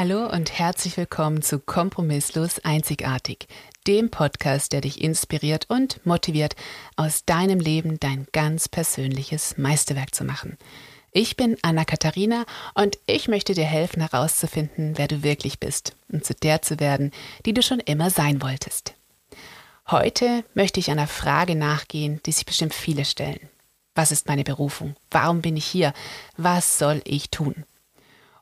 Hallo 0.00 0.28
und 0.28 0.56
herzlich 0.56 0.96
willkommen 0.96 1.42
zu 1.42 1.58
Kompromisslos 1.58 2.60
Einzigartig, 2.60 3.48
dem 3.88 4.12
Podcast, 4.12 4.72
der 4.72 4.80
dich 4.80 5.02
inspiriert 5.02 5.68
und 5.68 6.06
motiviert, 6.06 6.54
aus 6.94 7.24
deinem 7.24 7.58
Leben 7.58 7.98
dein 7.98 8.28
ganz 8.30 8.68
persönliches 8.68 9.58
Meisterwerk 9.58 10.14
zu 10.14 10.22
machen. 10.22 10.56
Ich 11.10 11.36
bin 11.36 11.56
Anna-Katharina 11.62 12.44
und 12.74 12.96
ich 13.06 13.26
möchte 13.26 13.54
dir 13.54 13.64
helfen 13.64 14.00
herauszufinden, 14.00 14.92
wer 14.94 15.08
du 15.08 15.24
wirklich 15.24 15.58
bist 15.58 15.96
und 16.12 16.24
zu 16.24 16.32
der 16.32 16.62
zu 16.62 16.78
werden, 16.78 17.10
die 17.44 17.52
du 17.52 17.60
schon 17.60 17.80
immer 17.80 18.10
sein 18.10 18.40
wolltest. 18.40 18.94
Heute 19.90 20.44
möchte 20.54 20.78
ich 20.78 20.92
einer 20.92 21.08
Frage 21.08 21.56
nachgehen, 21.56 22.20
die 22.24 22.30
sich 22.30 22.46
bestimmt 22.46 22.72
viele 22.72 23.04
stellen. 23.04 23.48
Was 23.96 24.12
ist 24.12 24.28
meine 24.28 24.44
Berufung? 24.44 24.94
Warum 25.10 25.42
bin 25.42 25.56
ich 25.56 25.66
hier? 25.66 25.92
Was 26.36 26.78
soll 26.78 27.02
ich 27.04 27.30
tun? 27.30 27.64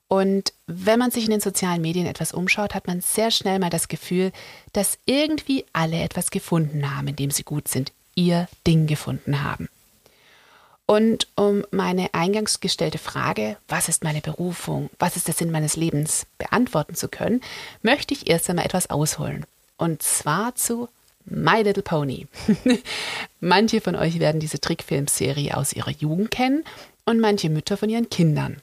Und 0.09 0.52
wenn 0.66 0.98
man 0.98 1.10
sich 1.10 1.24
in 1.24 1.30
den 1.30 1.41
sozialen 1.41 1.83
Medien 1.83 2.06
etwas 2.06 2.33
umschaut, 2.33 2.74
hat 2.74 2.87
man 2.87 3.01
sehr 3.01 3.30
schnell 3.30 3.59
mal 3.59 3.70
das 3.70 3.88
Gefühl, 3.88 4.32
dass 4.73 4.98
irgendwie 5.05 5.65
alle 5.73 6.01
etwas 6.01 6.30
gefunden 6.30 6.96
haben, 6.96 7.09
in 7.09 7.16
dem 7.16 7.30
sie 7.30 7.42
gut 7.42 7.66
sind, 7.69 7.92
ihr 8.15 8.48
Ding 8.66 8.87
gefunden 8.87 9.42
haben. 9.42 9.69
Und 10.87 11.27
um 11.34 11.65
meine 11.73 12.15
eingangs 12.15 12.60
gestellte 12.60 12.98
Frage, 12.98 13.56
was 13.66 13.88
ist 13.88 14.05
meine 14.05 14.20
Berufung, 14.20 14.88
was 15.01 15.16
ist 15.16 15.27
der 15.27 15.34
Sinn 15.34 15.51
meines 15.51 15.74
Lebens, 15.74 16.27
beantworten 16.38 16.95
zu 16.95 17.09
können, 17.09 17.41
möchte 17.82 18.15
ich 18.15 18.30
erst 18.30 18.48
einmal 18.48 18.65
etwas 18.65 18.88
ausholen. 18.88 19.45
Und 19.77 20.02
zwar 20.02 20.54
zu 20.54 20.88
My 21.24 21.63
Little 21.63 21.82
Pony. 21.82 22.29
manche 23.41 23.80
von 23.80 23.96
euch 23.96 24.20
werden 24.20 24.41
diese 24.41 24.60
Trickfilmserie 24.60 25.57
aus 25.57 25.73
ihrer 25.73 25.91
Jugend 25.91 26.30
kennen 26.30 26.63
und 27.04 27.18
manche 27.18 27.51
Mütter 27.51 27.76
von 27.76 27.91
ihren 27.91 28.09
Kindern. 28.09 28.63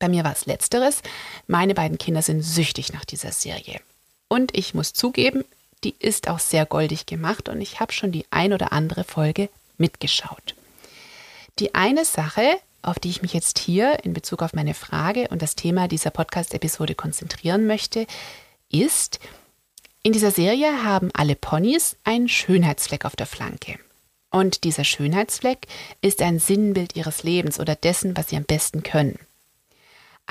Bei 0.00 0.08
mir 0.08 0.24
war 0.24 0.32
es 0.32 0.46
letzteres. 0.46 1.02
Meine 1.46 1.74
beiden 1.74 1.98
Kinder 1.98 2.22
sind 2.22 2.42
süchtig 2.42 2.92
nach 2.92 3.04
dieser 3.04 3.30
Serie. 3.30 3.80
Und 4.28 4.56
ich 4.56 4.74
muss 4.74 4.92
zugeben, 4.92 5.44
die 5.84 5.94
ist 5.98 6.28
auch 6.28 6.40
sehr 6.40 6.66
goldig 6.66 7.06
gemacht 7.06 7.48
und 7.48 7.60
ich 7.60 7.78
habe 7.78 7.92
schon 7.92 8.10
die 8.10 8.26
ein 8.30 8.52
oder 8.52 8.72
andere 8.72 9.04
Folge 9.04 9.48
mitgeschaut. 9.78 10.54
Die 11.58 11.74
eine 11.74 12.04
Sache, 12.04 12.42
auf 12.82 12.98
die 12.98 13.10
ich 13.10 13.22
mich 13.22 13.34
jetzt 13.34 13.58
hier 13.58 14.02
in 14.04 14.14
Bezug 14.14 14.42
auf 14.42 14.54
meine 14.54 14.74
Frage 14.74 15.28
und 15.28 15.42
das 15.42 15.54
Thema 15.54 15.86
dieser 15.86 16.10
Podcast-Episode 16.10 16.94
konzentrieren 16.94 17.66
möchte, 17.66 18.06
ist, 18.70 19.20
in 20.02 20.12
dieser 20.12 20.30
Serie 20.30 20.82
haben 20.82 21.10
alle 21.12 21.36
Ponys 21.36 21.96
einen 22.04 22.28
Schönheitsfleck 22.28 23.04
auf 23.04 23.16
der 23.16 23.26
Flanke. 23.26 23.78
Und 24.30 24.64
dieser 24.64 24.84
Schönheitsfleck 24.84 25.66
ist 26.00 26.22
ein 26.22 26.38
Sinnbild 26.38 26.96
ihres 26.96 27.22
Lebens 27.22 27.60
oder 27.60 27.74
dessen, 27.74 28.16
was 28.16 28.30
sie 28.30 28.36
am 28.36 28.44
besten 28.44 28.82
können. 28.82 29.18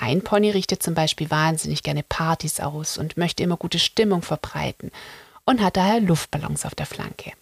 Ein 0.01 0.21
Pony 0.21 0.49
richtet 0.51 0.81
zum 0.81 0.93
Beispiel 0.93 1.29
wahnsinnig 1.29 1.83
gerne 1.83 2.03
Partys 2.03 2.61
aus 2.61 2.97
und 2.97 3.17
möchte 3.17 3.43
immer 3.43 3.57
gute 3.57 3.79
Stimmung 3.79 4.21
verbreiten 4.21 4.91
und 5.43 5.61
hat 5.61 5.75
daher 5.75 5.99
Luftballons 5.99 6.65
auf 6.65 6.73
der 6.73 6.85
Flanke. 6.85 7.33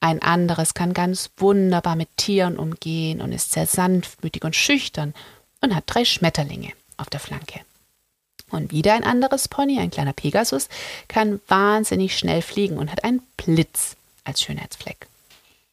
Ein 0.00 0.20
anderes 0.20 0.74
kann 0.74 0.92
ganz 0.92 1.30
wunderbar 1.36 1.94
mit 1.94 2.08
Tieren 2.16 2.58
umgehen 2.58 3.20
und 3.20 3.32
ist 3.32 3.52
sehr 3.52 3.68
sanftmütig 3.68 4.42
und 4.42 4.56
schüchtern 4.56 5.14
und 5.60 5.72
hat 5.72 5.84
drei 5.86 6.04
Schmetterlinge 6.04 6.72
auf 6.96 7.10
der 7.10 7.20
Flanke. 7.20 7.60
Und 8.50 8.72
wieder 8.72 8.94
ein 8.94 9.04
anderes 9.04 9.46
Pony, 9.46 9.78
ein 9.78 9.92
kleiner 9.92 10.12
Pegasus, 10.12 10.68
kann 11.06 11.40
wahnsinnig 11.46 12.18
schnell 12.18 12.42
fliegen 12.42 12.76
und 12.76 12.90
hat 12.90 13.04
einen 13.04 13.22
Blitz 13.36 13.94
als 14.24 14.42
Schönheitsfleck. 14.42 15.06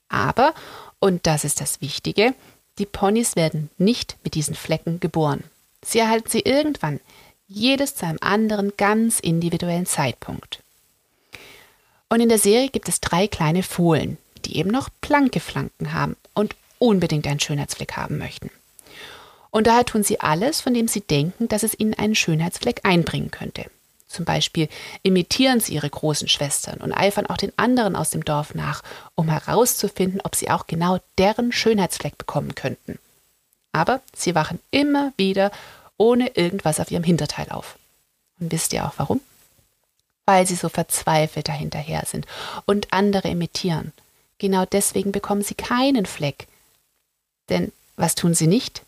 Aber, 0.08 0.53
und 0.99 1.25
das 1.25 1.45
ist 1.45 1.61
das 1.61 1.82
Wichtige, 1.82 2.36
die 2.77 2.86
Ponys 2.86 3.36
werden 3.36 3.71
nicht 3.80 4.17
mit 4.23 4.36
diesen 4.36 4.53
Flecken 4.53 4.99
geboren. 4.99 5.43
Sie 5.83 5.99
erhalten 5.99 6.30
sie 6.30 6.42
irgendwann, 6.42 6.99
jedes 7.47 7.95
zu 7.95 8.05
einem 8.05 8.19
anderen 8.21 8.73
ganz 8.77 9.19
individuellen 9.19 9.86
Zeitpunkt. 9.86 10.59
Und 12.09 12.21
in 12.21 12.30
der 12.30 12.39
Serie 12.39 12.69
gibt 12.69 12.87
es 12.87 13.02
drei 13.02 13.27
kleine 13.27 13.64
Fohlen, 13.64 14.17
die 14.45 14.58
eben 14.58 14.70
noch 14.70 14.89
planke 15.02 15.39
Flanken 15.39 15.93
haben 15.93 16.15
und 16.33 16.55
unbedingt 16.80 17.27
einen 17.27 17.39
Schönheitsfleck 17.39 17.93
haben 17.97 18.17
möchten. 18.17 18.49
Und 19.49 19.67
daher 19.67 19.86
tun 19.86 20.03
sie 20.03 20.20
alles, 20.20 20.61
von 20.61 20.73
dem 20.73 20.87
sie 20.87 21.02
denken, 21.02 21.47
dass 21.47 21.64
es 21.64 21.77
ihnen 21.77 21.93
einen 21.93 22.15
Schönheitsfleck 22.15 22.81
einbringen 22.83 23.31
könnte. 23.31 23.65
Zum 24.08 24.25
Beispiel 24.25 24.67
imitieren 25.03 25.59
sie 25.59 25.73
ihre 25.73 25.89
großen 25.89 26.27
Schwestern 26.27 26.80
und 26.80 26.93
eifern 26.93 27.27
auch 27.27 27.37
den 27.37 27.58
anderen 27.58 27.95
aus 27.95 28.09
dem 28.09 28.25
Dorf 28.25 28.55
nach, 28.55 28.83
um 29.15 29.30
herauszufinden, 29.30 30.21
ob 30.21 30.36
sie 30.36 30.49
auch 30.49 30.67
genau 30.67 30.99
deren 31.17 31.52
Schönheitsfleck 31.52 32.17
bekommen 32.17 32.55
könnten 32.55 32.99
aber 33.71 34.02
sie 34.15 34.36
wachen 34.36 34.59
immer 34.71 35.14
wieder 35.17 35.52
ohne 35.98 36.30
irgendwas 36.30 36.80
auf 36.80 36.92
ihrem 36.92 37.04
Hinterteil 37.04 37.49
auf. 37.49 37.77
Und 38.39 38.52
wisst 38.52 38.73
ihr 38.73 38.86
auch 38.86 38.93
warum? 38.98 39.21
Weil 40.26 40.48
sie 40.48 40.55
so 40.55 40.70
verzweifelt 40.70 41.48
dahinterher 41.48 42.04
sind 42.05 42.26
und 42.65 42.92
andere 42.92 43.30
imitieren. 43.30 43.92
Genau 44.39 44.65
deswegen 44.65 45.11
bekommen 45.11 45.43
sie 45.43 45.55
keinen 45.55 46.05
Fleck. 46.05 46.48
Denn 47.49 47.71
was 47.95 48.15
tun 48.15 48.33
sie 48.33 48.48
nicht? 48.48 48.82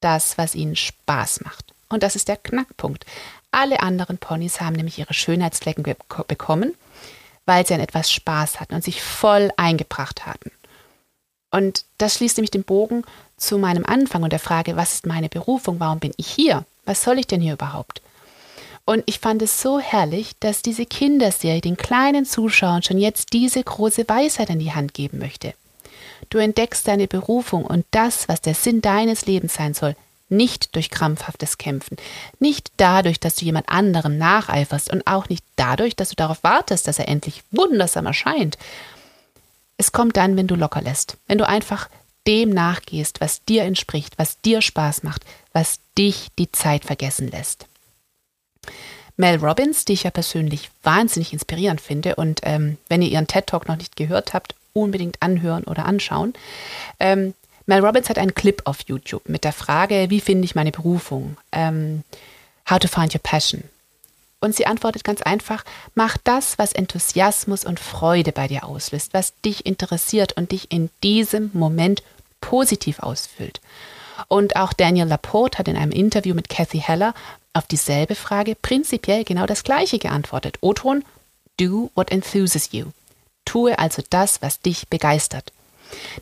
Das, 0.00 0.36
was 0.36 0.56
ihnen 0.56 0.74
Spaß 0.74 1.42
macht. 1.42 1.72
Und 1.88 2.02
das 2.02 2.16
ist 2.16 2.26
der 2.26 2.36
Knackpunkt. 2.36 3.06
Alle 3.52 3.80
anderen 3.80 4.18
Ponys 4.18 4.60
haben 4.60 4.74
nämlich 4.74 4.98
ihre 4.98 5.14
Schönheitsflecken 5.14 5.84
be 5.84 5.96
bekommen, 6.26 6.74
weil 7.44 7.66
sie 7.66 7.74
an 7.74 7.80
etwas 7.80 8.10
Spaß 8.10 8.58
hatten 8.58 8.74
und 8.74 8.82
sich 8.82 9.02
voll 9.02 9.52
eingebracht 9.56 10.26
hatten. 10.26 10.50
Und 11.50 11.84
das 11.98 12.14
schließt 12.14 12.38
nämlich 12.38 12.50
den 12.50 12.64
Bogen 12.64 13.04
zu 13.42 13.58
meinem 13.58 13.84
Anfang 13.84 14.22
und 14.22 14.32
der 14.32 14.38
Frage, 14.38 14.76
was 14.76 14.94
ist 14.94 15.06
meine 15.06 15.28
Berufung, 15.28 15.80
warum 15.80 15.98
bin 15.98 16.12
ich 16.16 16.28
hier, 16.28 16.64
was 16.84 17.02
soll 17.02 17.18
ich 17.18 17.26
denn 17.26 17.40
hier 17.40 17.54
überhaupt? 17.54 18.00
Und 18.84 19.04
ich 19.06 19.20
fand 19.20 19.42
es 19.42 19.60
so 19.62 19.78
herrlich, 19.78 20.32
dass 20.40 20.62
diese 20.62 20.86
Kinderserie 20.86 21.60
den 21.60 21.76
kleinen 21.76 22.24
Zuschauern 22.24 22.82
schon 22.82 22.98
jetzt 22.98 23.32
diese 23.32 23.62
große 23.62 24.08
Weisheit 24.08 24.50
in 24.50 24.58
die 24.58 24.72
Hand 24.72 24.92
geben 24.92 25.18
möchte. 25.18 25.54
Du 26.30 26.38
entdeckst 26.38 26.88
deine 26.88 27.06
Berufung 27.06 27.64
und 27.64 27.84
das, 27.90 28.28
was 28.28 28.40
der 28.40 28.54
Sinn 28.54 28.80
deines 28.80 29.26
Lebens 29.26 29.54
sein 29.54 29.74
soll, 29.74 29.94
nicht 30.28 30.74
durch 30.74 30.90
krampfhaftes 30.90 31.58
Kämpfen, 31.58 31.96
nicht 32.40 32.72
dadurch, 32.78 33.20
dass 33.20 33.36
du 33.36 33.44
jemand 33.44 33.68
anderem 33.68 34.18
nacheiferst 34.18 34.90
und 34.90 35.06
auch 35.06 35.28
nicht 35.28 35.44
dadurch, 35.56 35.94
dass 35.94 36.08
du 36.08 36.16
darauf 36.16 36.42
wartest, 36.42 36.88
dass 36.88 36.98
er 36.98 37.08
endlich 37.08 37.42
wundersam 37.50 38.06
erscheint. 38.06 38.56
Es 39.76 39.92
kommt 39.92 40.16
dann, 40.16 40.36
wenn 40.36 40.46
du 40.46 40.54
locker 40.54 40.80
lässt, 40.80 41.16
wenn 41.28 41.38
du 41.38 41.46
einfach 41.46 41.88
dem 42.26 42.50
nachgehst, 42.50 43.20
was 43.20 43.44
dir 43.44 43.64
entspricht, 43.64 44.18
was 44.18 44.40
dir 44.40 44.62
Spaß 44.62 45.02
macht, 45.02 45.24
was 45.52 45.80
dich 45.98 46.28
die 46.38 46.50
Zeit 46.52 46.84
vergessen 46.84 47.30
lässt. 47.30 47.66
Mel 49.16 49.36
Robbins, 49.36 49.84
die 49.84 49.92
ich 49.92 50.04
ja 50.04 50.10
persönlich 50.10 50.70
wahnsinnig 50.82 51.32
inspirierend 51.32 51.80
finde 51.80 52.16
und 52.16 52.40
ähm, 52.44 52.78
wenn 52.88 53.02
ihr 53.02 53.10
ihren 53.10 53.26
TED 53.26 53.46
Talk 53.46 53.68
noch 53.68 53.76
nicht 53.76 53.96
gehört 53.96 54.32
habt, 54.32 54.54
unbedingt 54.72 55.20
anhören 55.20 55.64
oder 55.64 55.84
anschauen. 55.84 56.32
Ähm, 56.98 57.34
Mel 57.66 57.84
Robbins 57.84 58.08
hat 58.08 58.18
einen 58.18 58.34
Clip 58.34 58.62
auf 58.64 58.78
YouTube 58.86 59.28
mit 59.28 59.44
der 59.44 59.52
Frage, 59.52 60.06
wie 60.08 60.20
finde 60.20 60.44
ich 60.44 60.54
meine 60.54 60.72
Berufung? 60.72 61.36
Ähm, 61.52 62.02
how 62.68 62.78
to 62.78 62.88
find 62.88 63.14
your 63.14 63.22
passion. 63.22 63.64
Und 64.42 64.56
sie 64.56 64.66
antwortet 64.66 65.04
ganz 65.04 65.22
einfach, 65.22 65.64
mach 65.94 66.18
das, 66.24 66.58
was 66.58 66.72
Enthusiasmus 66.72 67.64
und 67.64 67.78
Freude 67.78 68.32
bei 68.32 68.48
dir 68.48 68.64
auslöst, 68.64 69.14
was 69.14 69.34
dich 69.42 69.66
interessiert 69.66 70.32
und 70.32 70.50
dich 70.50 70.72
in 70.72 70.90
diesem 71.04 71.50
Moment 71.52 72.02
positiv 72.40 72.98
ausfüllt. 72.98 73.60
Und 74.26 74.56
auch 74.56 74.72
Daniel 74.72 75.06
Laporte 75.06 75.58
hat 75.58 75.68
in 75.68 75.76
einem 75.76 75.92
Interview 75.92 76.34
mit 76.34 76.48
Kathy 76.48 76.80
Heller 76.80 77.14
auf 77.52 77.68
dieselbe 77.68 78.16
Frage 78.16 78.56
prinzipiell 78.56 79.22
genau 79.22 79.46
das 79.46 79.62
gleiche 79.62 80.00
geantwortet. 80.00 80.58
O-Ton, 80.60 81.04
do 81.60 81.92
what 81.94 82.10
enthuses 82.10 82.72
you. 82.72 82.86
Tue 83.44 83.78
also 83.78 84.02
das, 84.10 84.42
was 84.42 84.58
dich 84.58 84.88
begeistert. 84.88 85.52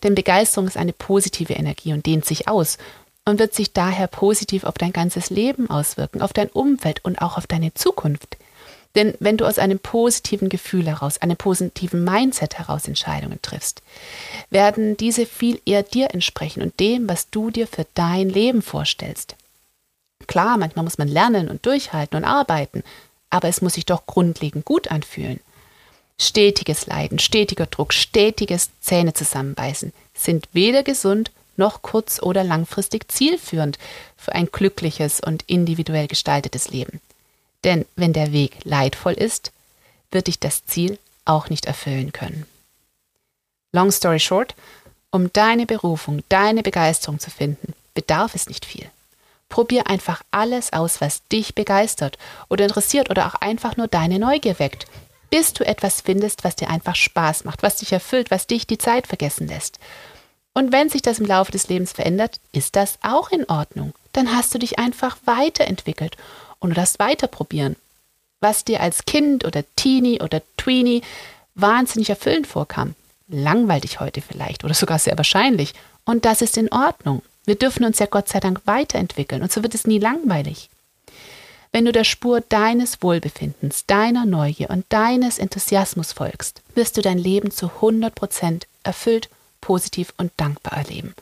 Denn 0.02 0.14
Begeisterung 0.14 0.68
ist 0.68 0.76
eine 0.76 0.92
positive 0.92 1.54
Energie 1.54 1.94
und 1.94 2.04
dehnt 2.04 2.26
sich 2.26 2.48
aus 2.48 2.76
und 3.24 3.38
wird 3.38 3.54
sich 3.54 3.72
daher 3.72 4.06
positiv 4.06 4.64
auf 4.64 4.74
dein 4.74 4.92
ganzes 4.92 5.30
Leben 5.30 5.70
auswirken, 5.70 6.22
auf 6.22 6.32
dein 6.32 6.48
Umfeld 6.48 7.04
und 7.04 7.20
auch 7.20 7.36
auf 7.36 7.46
deine 7.46 7.74
Zukunft. 7.74 8.36
Denn 8.96 9.14
wenn 9.20 9.36
du 9.36 9.46
aus 9.46 9.58
einem 9.58 9.78
positiven 9.78 10.48
Gefühl 10.48 10.86
heraus, 10.86 11.18
einem 11.18 11.36
positiven 11.36 12.02
Mindset 12.02 12.58
heraus 12.58 12.88
Entscheidungen 12.88 13.40
triffst, 13.40 13.82
werden 14.50 14.96
diese 14.96 15.26
viel 15.26 15.60
eher 15.64 15.84
dir 15.84 16.12
entsprechen 16.12 16.62
und 16.62 16.80
dem, 16.80 17.08
was 17.08 17.30
du 17.30 17.50
dir 17.50 17.68
für 17.68 17.86
dein 17.94 18.28
Leben 18.28 18.62
vorstellst. 18.62 19.36
Klar, 20.26 20.58
manchmal 20.58 20.84
muss 20.84 20.98
man 20.98 21.08
lernen 21.08 21.48
und 21.48 21.64
durchhalten 21.66 22.16
und 22.16 22.24
arbeiten, 22.24 22.82
aber 23.30 23.48
es 23.48 23.62
muss 23.62 23.74
sich 23.74 23.86
doch 23.86 24.06
grundlegend 24.06 24.64
gut 24.64 24.90
anfühlen. 24.90 25.40
Stetiges 26.18 26.86
Leiden, 26.86 27.18
stetiger 27.18 27.66
Druck, 27.66 27.94
stetiges 27.94 28.70
Zähne 28.80 29.14
zusammenbeißen 29.14 29.92
sind 30.14 30.48
weder 30.52 30.82
gesund 30.82 31.30
noch 31.60 31.82
kurz- 31.82 32.20
oder 32.20 32.42
langfristig 32.42 33.12
zielführend 33.12 33.78
für 34.16 34.32
ein 34.32 34.46
glückliches 34.46 35.20
und 35.20 35.44
individuell 35.46 36.08
gestaltetes 36.08 36.70
Leben. 36.70 37.00
Denn 37.62 37.86
wenn 37.94 38.12
der 38.12 38.32
Weg 38.32 38.56
leidvoll 38.64 39.12
ist, 39.12 39.52
wird 40.10 40.26
dich 40.26 40.40
das 40.40 40.66
Ziel 40.66 40.98
auch 41.24 41.50
nicht 41.50 41.66
erfüllen 41.66 42.12
können. 42.12 42.46
Long 43.72 43.92
story 43.92 44.18
short, 44.18 44.56
um 45.12 45.32
deine 45.32 45.66
Berufung, 45.66 46.24
deine 46.28 46.62
Begeisterung 46.62 47.20
zu 47.20 47.30
finden, 47.30 47.74
bedarf 47.94 48.34
es 48.34 48.48
nicht 48.48 48.64
viel. 48.64 48.90
Probier 49.48 49.88
einfach 49.88 50.22
alles 50.30 50.72
aus, 50.72 51.00
was 51.00 51.26
dich 51.28 51.54
begeistert 51.54 52.18
oder 52.48 52.64
interessiert 52.64 53.10
oder 53.10 53.26
auch 53.26 53.34
einfach 53.34 53.76
nur 53.76 53.88
deine 53.88 54.18
Neugier 54.18 54.58
weckt, 54.58 54.86
bis 55.30 55.52
du 55.52 55.64
etwas 55.64 56.00
findest, 56.00 56.44
was 56.44 56.56
dir 56.56 56.70
einfach 56.70 56.96
Spaß 56.96 57.44
macht, 57.44 57.62
was 57.62 57.76
dich 57.76 57.92
erfüllt, 57.92 58.30
was 58.30 58.46
dich 58.46 58.66
die 58.66 58.78
Zeit 58.78 59.06
vergessen 59.06 59.48
lässt. 59.48 59.78
Und 60.52 60.72
wenn 60.72 60.88
sich 60.88 61.02
das 61.02 61.20
im 61.20 61.26
Laufe 61.26 61.52
des 61.52 61.68
Lebens 61.68 61.92
verändert, 61.92 62.40
ist 62.52 62.76
das 62.76 62.98
auch 63.02 63.30
in 63.30 63.44
Ordnung. 63.44 63.92
Dann 64.12 64.34
hast 64.34 64.52
du 64.54 64.58
dich 64.58 64.78
einfach 64.78 65.16
weiterentwickelt 65.24 66.16
und 66.58 66.70
du 66.70 66.74
darfst 66.74 66.98
weiter 66.98 67.28
probieren. 67.28 67.76
Was 68.40 68.64
dir 68.64 68.80
als 68.80 69.04
Kind 69.04 69.44
oder 69.44 69.64
Teenie 69.76 70.20
oder 70.20 70.42
Tweenie 70.56 71.02
wahnsinnig 71.54 72.10
erfüllend 72.10 72.46
vorkam, 72.46 72.94
langweilt 73.28 73.84
dich 73.84 74.00
heute 74.00 74.22
vielleicht 74.22 74.64
oder 74.64 74.74
sogar 74.74 74.98
sehr 74.98 75.16
wahrscheinlich. 75.16 75.74
Und 76.04 76.24
das 76.24 76.42
ist 76.42 76.56
in 76.56 76.72
Ordnung. 76.72 77.22
Wir 77.44 77.54
dürfen 77.54 77.84
uns 77.84 77.98
ja 77.98 78.06
Gott 78.06 78.28
sei 78.28 78.40
Dank 78.40 78.62
weiterentwickeln 78.64 79.42
und 79.42 79.52
so 79.52 79.62
wird 79.62 79.74
es 79.74 79.86
nie 79.86 79.98
langweilig. 79.98 80.68
Wenn 81.72 81.84
du 81.84 81.92
der 81.92 82.04
Spur 82.04 82.40
deines 82.40 83.00
Wohlbefindens, 83.02 83.86
deiner 83.86 84.26
Neugier 84.26 84.70
und 84.70 84.84
deines 84.88 85.38
Enthusiasmus 85.38 86.12
folgst, 86.12 86.62
wirst 86.74 86.96
du 86.96 87.02
dein 87.02 87.18
Leben 87.18 87.52
zu 87.52 87.66
100 87.66 88.12
Prozent 88.14 88.66
erfüllt 88.82 89.28
positiv 89.60 90.12
und 90.16 90.32
dankbar 90.36 90.78
erleben. 90.78 91.14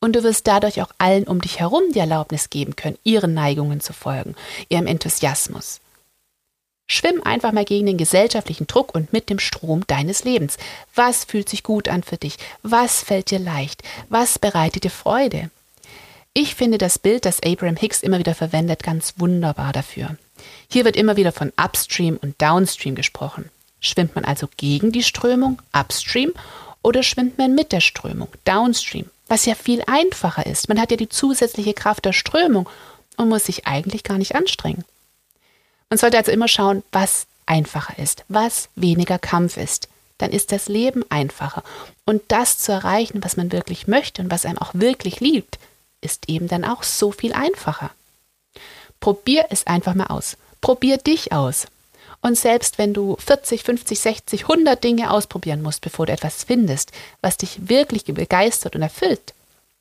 Und 0.00 0.16
du 0.16 0.22
wirst 0.22 0.46
dadurch 0.46 0.82
auch 0.82 0.90
allen 0.98 1.24
um 1.24 1.40
dich 1.40 1.60
herum 1.60 1.84
die 1.94 2.00
Erlaubnis 2.00 2.50
geben 2.50 2.74
können, 2.74 2.98
ihren 3.04 3.34
Neigungen 3.34 3.80
zu 3.80 3.92
folgen, 3.92 4.34
ihrem 4.68 4.86
Enthusiasmus. 4.86 5.80
Schwimm 6.88 7.22
einfach 7.22 7.52
mal 7.52 7.64
gegen 7.64 7.86
den 7.86 7.96
gesellschaftlichen 7.96 8.66
Druck 8.66 8.94
und 8.94 9.12
mit 9.12 9.30
dem 9.30 9.38
Strom 9.38 9.86
deines 9.86 10.24
Lebens. 10.24 10.58
Was 10.94 11.24
fühlt 11.24 11.48
sich 11.48 11.62
gut 11.62 11.88
an 11.88 12.02
für 12.02 12.16
dich? 12.16 12.36
Was 12.62 13.02
fällt 13.02 13.30
dir 13.30 13.38
leicht? 13.38 13.82
Was 14.08 14.38
bereitet 14.38 14.84
dir 14.84 14.90
Freude? 14.90 15.50
Ich 16.34 16.54
finde 16.54 16.78
das 16.78 16.98
Bild, 16.98 17.24
das 17.24 17.42
Abraham 17.42 17.76
Hicks 17.76 18.02
immer 18.02 18.18
wieder 18.18 18.34
verwendet, 18.34 18.82
ganz 18.82 19.14
wunderbar 19.18 19.72
dafür. 19.72 20.16
Hier 20.68 20.84
wird 20.84 20.96
immer 20.96 21.16
wieder 21.16 21.32
von 21.32 21.52
Upstream 21.56 22.18
und 22.20 22.40
Downstream 22.40 22.94
gesprochen. 22.94 23.50
Schwimmt 23.80 24.14
man 24.14 24.24
also 24.24 24.48
gegen 24.56 24.92
die 24.92 25.02
Strömung, 25.02 25.60
Upstream, 25.72 26.32
oder 26.82 27.02
schwimmt 27.02 27.38
man 27.38 27.54
mit 27.54 27.72
der 27.72 27.80
Strömung, 27.80 28.28
Downstream, 28.44 29.06
was 29.28 29.46
ja 29.46 29.54
viel 29.54 29.82
einfacher 29.86 30.46
ist. 30.46 30.68
Man 30.68 30.80
hat 30.80 30.90
ja 30.90 30.96
die 30.96 31.08
zusätzliche 31.08 31.74
Kraft 31.74 32.04
der 32.04 32.12
Strömung 32.12 32.68
und 33.16 33.28
muss 33.28 33.46
sich 33.46 33.66
eigentlich 33.66 34.04
gar 34.04 34.18
nicht 34.18 34.34
anstrengen. 34.34 34.84
Man 35.90 35.98
sollte 35.98 36.18
also 36.18 36.32
immer 36.32 36.48
schauen, 36.48 36.82
was 36.92 37.26
einfacher 37.46 37.98
ist, 37.98 38.24
was 38.28 38.68
weniger 38.76 39.18
Kampf 39.18 39.56
ist. 39.56 39.88
Dann 40.18 40.30
ist 40.30 40.52
das 40.52 40.68
Leben 40.68 41.04
einfacher. 41.10 41.62
Und 42.04 42.22
das 42.28 42.58
zu 42.58 42.72
erreichen, 42.72 43.22
was 43.24 43.36
man 43.36 43.52
wirklich 43.52 43.86
möchte 43.86 44.22
und 44.22 44.30
was 44.30 44.46
einem 44.46 44.58
auch 44.58 44.72
wirklich 44.74 45.20
liebt, 45.20 45.58
ist 46.00 46.28
eben 46.28 46.48
dann 46.48 46.64
auch 46.64 46.82
so 46.82 47.12
viel 47.12 47.32
einfacher. 47.32 47.90
Probier 49.00 49.46
es 49.50 49.66
einfach 49.66 49.94
mal 49.94 50.06
aus. 50.06 50.36
Probier 50.60 50.96
dich 50.96 51.32
aus. 51.32 51.66
Und 52.22 52.38
selbst 52.38 52.78
wenn 52.78 52.94
du 52.94 53.16
40, 53.18 53.64
50, 53.64 53.98
60, 53.98 54.42
100 54.42 54.82
Dinge 54.82 55.10
ausprobieren 55.10 55.60
musst, 55.60 55.80
bevor 55.80 56.06
du 56.06 56.12
etwas 56.12 56.44
findest, 56.44 56.92
was 57.20 57.36
dich 57.36 57.68
wirklich 57.68 58.04
begeistert 58.04 58.76
und 58.76 58.82
erfüllt, 58.82 59.34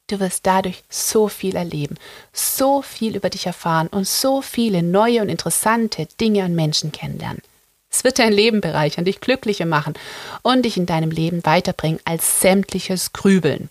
du 0.07 0.19
wirst 0.19 0.45
dadurch 0.45 0.83
so 0.89 1.27
viel 1.27 1.55
erleben, 1.55 1.97
so 2.33 2.81
viel 2.81 3.15
über 3.15 3.29
dich 3.29 3.45
erfahren 3.45 3.87
und 3.87 4.07
so 4.07 4.41
viele 4.41 4.81
neue 4.81 5.21
und 5.21 5.29
interessante 5.29 6.07
Dinge 6.19 6.43
und 6.43 6.55
Menschen 6.55 6.91
kennenlernen. 6.91 7.43
Es 7.91 8.03
wird 8.03 8.17
dein 8.19 8.33
Leben 8.33 8.59
bereichern, 8.59 9.05
dich 9.05 9.19
glücklicher 9.19 9.65
machen 9.65 9.93
und 10.41 10.63
dich 10.63 10.77
in 10.77 10.85
deinem 10.87 11.11
Leben 11.11 11.45
weiterbringen 11.45 11.99
als 12.05 12.41
sämtliches 12.41 13.13
Grübeln. 13.13 13.69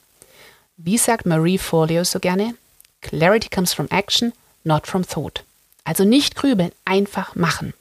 Wie 0.77 0.99
sagt 0.99 1.27
Marie 1.27 1.59
Forleo 1.59 2.05
so 2.05 2.21
gerne? 2.21 2.55
Clarity 3.01 3.49
comes 3.49 3.73
from 3.73 3.89
action, 3.91 4.33
not 4.63 4.87
from 4.87 5.07
thought. 5.07 5.43
Also 5.85 6.05
nicht 6.05 6.37
grübeln, 6.37 6.71
einfach 6.85 7.35
machen. 7.35 7.73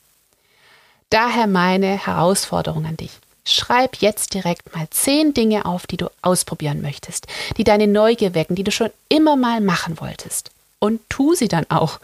Daher 1.09 1.47
meine 1.47 2.05
Herausforderung 2.05 2.85
an 2.85 2.95
dich. 2.95 3.11
Schreib 3.43 3.95
jetzt 3.95 4.35
direkt 4.35 4.75
mal 4.75 4.87
zehn 4.91 5.33
Dinge 5.33 5.65
auf, 5.65 5.87
die 5.87 5.97
du 5.97 6.07
ausprobieren 6.21 6.81
möchtest, 6.81 7.25
die 7.57 7.63
deine 7.63 7.87
Neugier 7.87 8.35
wecken, 8.35 8.55
die 8.55 8.63
du 8.63 8.71
schon 8.71 8.91
immer 9.07 9.35
mal 9.35 9.59
machen 9.59 9.99
wolltest. 9.99 10.51
Und 10.77 11.01
tu 11.09 11.33
sie 11.33 11.47
dann 11.47 11.65
auch. 11.69 11.99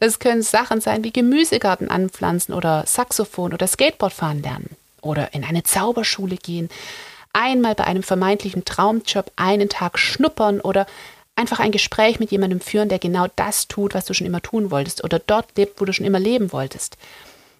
Das 0.00 0.18
können 0.18 0.42
Sachen 0.42 0.80
sein 0.80 1.04
wie 1.04 1.12
Gemüsegarten 1.12 1.88
anpflanzen 1.88 2.52
oder 2.52 2.84
Saxophon 2.84 3.52
oder 3.52 3.68
Skateboard 3.68 4.12
fahren 4.12 4.42
lernen 4.42 4.70
oder 5.02 5.32
in 5.34 5.44
eine 5.44 5.62
Zauberschule 5.62 6.36
gehen, 6.36 6.68
einmal 7.32 7.76
bei 7.76 7.84
einem 7.84 8.02
vermeintlichen 8.02 8.64
Traumjob 8.64 9.30
einen 9.36 9.68
Tag 9.68 10.00
schnuppern 10.00 10.60
oder 10.60 10.88
einfach 11.36 11.60
ein 11.60 11.70
Gespräch 11.70 12.18
mit 12.18 12.32
jemandem 12.32 12.60
führen, 12.60 12.88
der 12.88 12.98
genau 12.98 13.28
das 13.36 13.68
tut, 13.68 13.94
was 13.94 14.06
du 14.06 14.14
schon 14.14 14.26
immer 14.26 14.42
tun 14.42 14.72
wolltest 14.72 15.04
oder 15.04 15.20
dort 15.20 15.56
lebt, 15.56 15.80
wo 15.80 15.84
du 15.84 15.92
schon 15.92 16.06
immer 16.06 16.18
leben 16.18 16.50
wolltest 16.52 16.96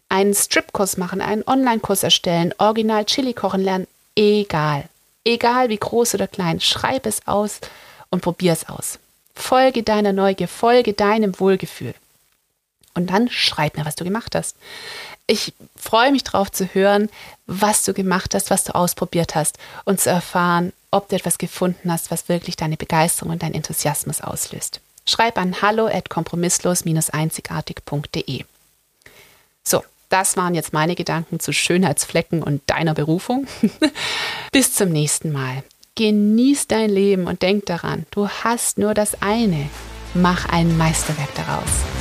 einen 0.09 0.35
Stripkurs 0.35 0.97
machen, 0.97 1.21
einen 1.21 1.45
Online-Kurs 1.47 2.03
erstellen, 2.03 2.53
original 2.59 3.05
Chili 3.05 3.35
kochen 3.35 3.63
lernen, 3.63 3.87
egal. 4.17 4.89
Egal 5.25 5.69
wie 5.69 5.77
groß 5.77 6.15
oder 6.15 6.27
klein, 6.27 6.61
schreib 6.61 7.07
es 7.07 7.27
aus 7.27 7.61
und 8.11 8.23
probier 8.23 8.53
es 8.53 8.69
aus. 8.69 8.99
Folge 9.35 9.83
deiner 9.83 10.13
Neugier, 10.13 10.49
folge 10.49 10.95
deinem 10.95 11.39
Wohlgefühl. 11.39 11.95
Und 12.95 13.11
dann 13.11 13.29
schreib 13.29 13.77
mir, 13.77 13.85
was 13.85 13.95
du 13.95 14.05
gemacht 14.05 14.35
hast. 14.35 14.57
Ich 15.27 15.53
freue 15.77 16.11
mich 16.11 16.25
darauf 16.25 16.51
zu 16.51 16.73
hören, 16.73 17.11
was 17.47 17.85
du 17.85 17.93
gemacht 17.93 18.35
hast, 18.35 18.49
was 18.51 18.65
du 18.65 18.75
ausprobiert 18.75 19.35
hast 19.35 19.59
und 19.85 20.01
zu 20.01 20.09
erfahren, 20.11 20.73
ob 20.91 21.09
du 21.09 21.17
etwas 21.17 21.37
gefunden 21.39 21.93
hast, 21.93 22.11
was 22.11 22.31
wirklich 22.31 22.57
deine 22.57 22.79
Begeisterung 22.79 23.33
und 23.33 23.43
dein 23.43 23.53
Enthusiasmus 23.55 24.23
auslöst. 24.23 24.81
Schreib 25.07 25.39
an 25.39 25.63
hallo 25.63 25.87
at 25.87 26.09
kompromisslos-einzigartig.de. 26.09 28.45
Das 30.09 30.37
waren 30.37 30.55
jetzt 30.55 30.73
meine 30.73 30.95
Gedanken 30.95 31.39
zu 31.41 31.53
Schönheitsflecken 31.53 32.43
und 32.43 32.63
deiner 32.67 32.95
Berufung. 32.95 33.47
Bis 34.53 34.75
zum 34.75 34.89
nächsten 34.89 35.33
Mal. 35.33 35.63
Genieß 35.97 36.69
dein 36.69 36.91
Leben 36.91 37.27
und 37.27 37.43
denk 37.43 37.67
daran, 37.67 38.07
du 38.11 38.29
hast 38.29 38.79
nur 38.79 38.95
das 38.95 39.21
eine. 39.21 39.69
Mach 40.15 40.49
ein 40.49 40.79
Meisterwerk 40.79 41.35
daraus. 41.35 41.98